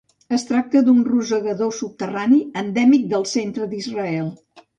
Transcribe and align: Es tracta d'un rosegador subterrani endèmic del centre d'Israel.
Es 0.35 0.43
tracta 0.51 0.79
d'un 0.87 1.03
rosegador 1.09 1.75
subterrani 1.81 2.39
endèmic 2.63 3.07
del 3.13 3.27
centre 3.35 3.71
d'Israel. 3.77 4.35